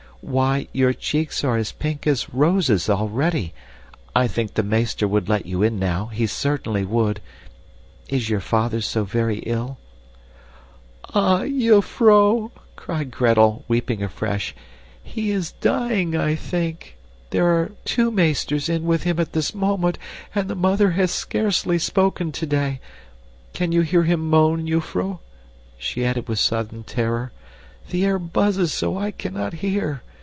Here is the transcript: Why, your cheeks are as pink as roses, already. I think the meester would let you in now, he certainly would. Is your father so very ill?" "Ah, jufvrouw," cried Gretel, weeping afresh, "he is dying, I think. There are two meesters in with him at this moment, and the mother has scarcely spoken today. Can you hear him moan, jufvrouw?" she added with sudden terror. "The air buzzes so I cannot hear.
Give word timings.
Why, 0.23 0.67
your 0.71 0.93
cheeks 0.93 1.43
are 1.43 1.57
as 1.57 1.71
pink 1.71 2.05
as 2.05 2.29
roses, 2.31 2.91
already. 2.91 3.55
I 4.15 4.27
think 4.27 4.53
the 4.53 4.61
meester 4.61 5.07
would 5.07 5.27
let 5.27 5.47
you 5.47 5.63
in 5.63 5.79
now, 5.79 6.05
he 6.13 6.27
certainly 6.27 6.85
would. 6.85 7.19
Is 8.07 8.29
your 8.29 8.39
father 8.39 8.81
so 8.81 9.03
very 9.03 9.39
ill?" 9.39 9.79
"Ah, 11.15 11.45
jufvrouw," 11.45 12.51
cried 12.75 13.09
Gretel, 13.09 13.65
weeping 13.67 14.03
afresh, 14.03 14.53
"he 15.03 15.31
is 15.31 15.53
dying, 15.53 16.15
I 16.15 16.35
think. 16.35 16.97
There 17.31 17.47
are 17.47 17.71
two 17.83 18.11
meesters 18.11 18.69
in 18.69 18.83
with 18.85 19.01
him 19.01 19.19
at 19.19 19.33
this 19.33 19.55
moment, 19.55 19.97
and 20.35 20.47
the 20.47 20.55
mother 20.55 20.91
has 20.91 21.09
scarcely 21.09 21.79
spoken 21.79 22.31
today. 22.31 22.79
Can 23.53 23.71
you 23.71 23.81
hear 23.81 24.03
him 24.03 24.29
moan, 24.29 24.67
jufvrouw?" 24.67 25.17
she 25.79 26.05
added 26.05 26.27
with 26.27 26.37
sudden 26.37 26.83
terror. 26.83 27.31
"The 27.89 28.05
air 28.05 28.19
buzzes 28.19 28.71
so 28.71 28.95
I 28.99 29.09
cannot 29.09 29.53
hear. 29.53 30.03